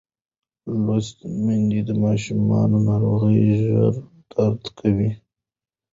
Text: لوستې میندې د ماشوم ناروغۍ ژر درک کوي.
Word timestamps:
لوستې 0.85 1.25
میندې 1.43 1.81
د 1.87 1.89
ماشوم 2.03 2.39
ناروغۍ 2.87 3.39
ژر 3.61 3.93
درک 4.31 4.63
کوي. 4.79 5.11